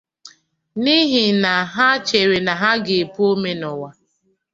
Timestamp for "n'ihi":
0.81-1.25